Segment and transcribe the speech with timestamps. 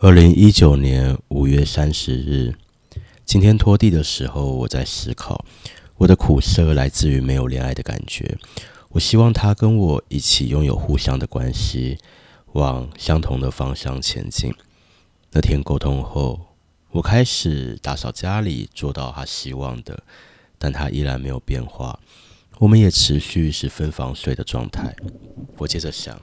[0.00, 2.54] 二零一九年五月三十日，
[3.24, 5.44] 今天拖地的时候，我在思考，
[5.96, 8.38] 我的苦涩来自于没有恋爱的感觉。
[8.90, 11.98] 我希望他跟我一起拥有互相的关系，
[12.52, 14.54] 往相同的方向前进。
[15.32, 16.54] 那天沟通后，
[16.92, 20.04] 我开始打扫家里，做到他希望的，
[20.58, 21.98] 但他依然没有变化。
[22.60, 24.94] 我们也持续是分房睡的状态。
[25.56, 26.16] 我接着想。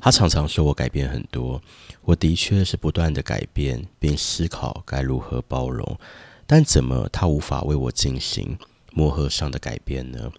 [0.00, 1.60] 他常常说我改变很多，
[2.02, 5.98] 我的确是不断的改变，并思考该如何包容。
[6.46, 8.56] 但怎么他无法为我进行
[8.92, 10.32] 磨合上的改变呢？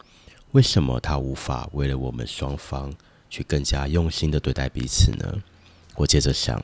[0.52, 2.91] 为什么他无法为了我们双方
[3.30, 5.44] 去更加用心的对待彼此呢？
[5.95, 6.64] 我接着想，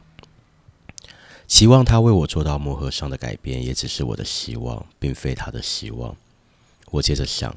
[1.48, 6.16] 期望他为我做到磨合上的改变，也只是我的希望，并非他的希望。
[6.89, 7.55] 我接着想，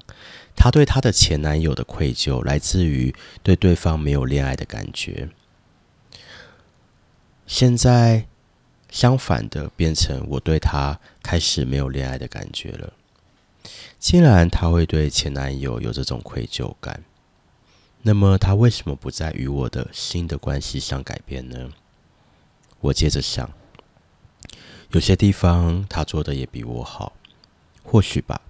[0.60, 5.28] 她对她的前男友的愧疚来自于对对方没有恋爱的感觉。
[7.46, 8.26] 现在
[8.90, 12.92] 相反的，变成我对她开始没有恋爱的感觉了。
[14.00, 17.04] 既然她会对前男友有这种愧疚感，
[18.02, 21.70] 那么她为什么不在与我的新的关系上改变呢？
[22.80, 23.48] 我接着想，
[24.90, 27.12] 有些地方她做的也比我好，
[27.84, 28.40] 或许吧。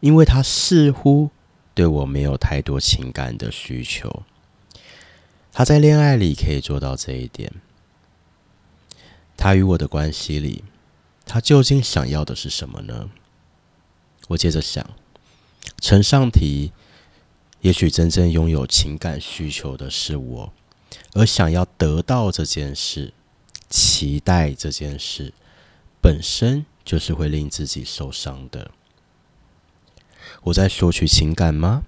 [0.00, 1.30] 因为他似乎
[1.74, 4.22] 对我没有太多情感的需求，
[5.52, 7.52] 他在恋爱里可以做到这一点。
[9.36, 10.62] 他与我的关系里，
[11.24, 13.10] 他究竟想要的是什么呢？
[14.28, 14.88] 我接着想，
[15.80, 16.72] 承上题，
[17.60, 20.52] 也许真正拥有情感需求的是我，
[21.14, 23.12] 而想要得到这件事，
[23.68, 25.32] 期待这件事，
[26.00, 28.70] 本身就是会令自己受伤的。
[30.44, 31.84] 我在索取情感吗？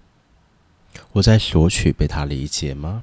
[1.14, 3.02] 我在索取被他理解吗？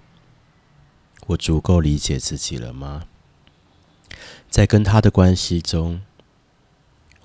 [1.27, 3.05] 我足够理解自己了吗？
[4.49, 6.01] 在跟他的关系中，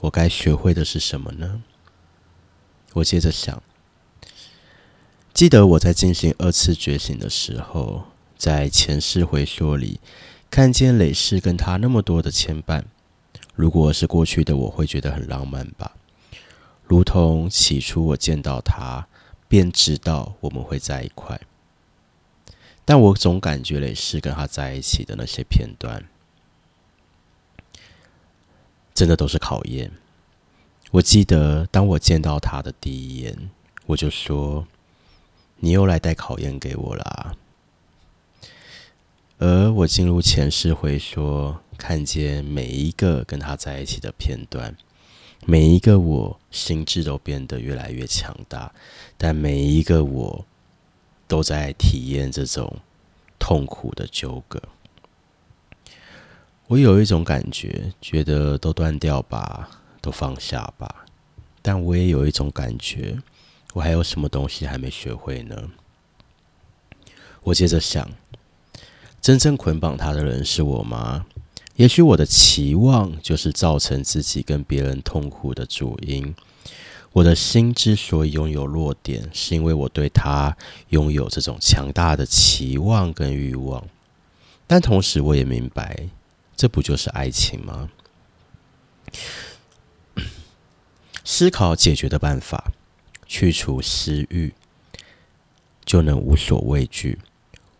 [0.01, 1.63] 我该学会的是什么呢？
[2.95, 3.63] 我接着想，
[5.33, 8.07] 记得我在进行二次觉醒的时候，
[8.37, 10.01] 在前世回溯里，
[10.51, 12.85] 看见累世跟他那么多的牵绊。
[13.55, 15.97] 如果是过去的，我会觉得很浪漫吧。
[16.87, 19.07] 如同起初我见到他，
[19.49, 21.41] 便知道我们会在一块。
[22.85, 26.05] 但我总感觉累世跟他在一起的那些片段，
[28.95, 29.91] 真的都是考验。
[30.93, 33.51] 我记得当我见到他的第一眼，
[33.87, 34.69] 我就说
[35.59, 37.35] ：“你又来带考验给我啦。”
[39.39, 44.77] 而我进入前世会说，看见每一个跟他在一起的片段。
[45.45, 48.73] 每一个我心智都变得越来越强大，
[49.17, 50.45] 但每一个我
[51.29, 52.79] 都在体验这种
[53.39, 54.61] 痛苦的纠葛。
[56.69, 59.69] 我有一种感觉，觉得都断掉吧，
[60.01, 61.07] 都放下吧。
[61.63, 63.21] 但我也有一种感觉，
[63.75, 65.71] 我还有什么东西还没学会呢？
[67.43, 68.11] 我接着想，
[69.21, 71.27] 真正捆绑他的人是我吗？
[71.77, 76.35] 也许我的期望就是造成自己跟别人痛苦的主因。
[77.13, 80.57] 我的心之所以拥有弱点，是因为我对他
[80.89, 83.87] 拥有这种强大的期望跟欲望。
[84.67, 86.09] 但同时，我也明白，
[86.57, 87.91] 这不就是爱情吗？
[91.25, 92.73] 思考解决的办法，
[93.27, 94.53] 去除私欲，
[95.85, 97.19] 就能无所畏惧；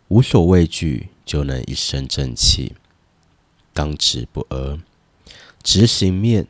[0.07, 2.73] 无所畏惧，就能一身正气。
[3.77, 4.81] 刚直不阿，
[5.61, 6.47] 执行面。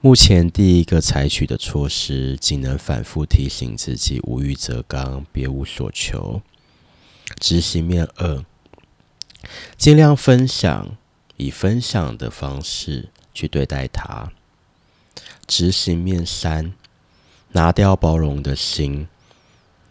[0.00, 6.40] 目前第一个采取的措施，仅能反复提醒自己无欲则刚，别无所求。
[7.38, 8.42] 执行面二，
[9.76, 10.96] 尽量分享，
[11.36, 14.32] 以分享的方式去对待他。
[15.46, 16.72] 执行面三，
[17.52, 19.06] 拿掉包容的心，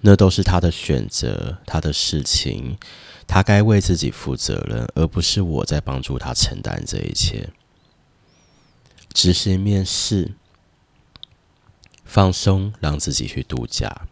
[0.05, 2.77] 那都是他的选择，他的事情。
[3.25, 7.49] 他该为自己负责任，而不是我在帮助他承担这一切。
[9.13, 10.33] 执行面试，
[12.03, 14.05] 放松，让自己去度假。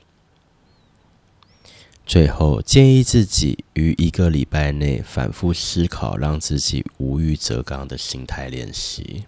[2.06, 9.26] 最后建议自己于一个礼拜内反复思考，让自己无欲则刚的心态练习。